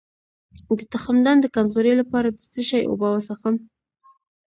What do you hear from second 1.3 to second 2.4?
د کمزوری لپاره د